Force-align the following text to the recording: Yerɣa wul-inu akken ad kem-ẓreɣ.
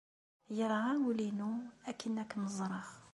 Yerɣa 0.55 0.91
wul-inu 1.03 1.51
akken 1.89 2.19
ad 2.21 2.27
kem-ẓreɣ. 2.31 2.87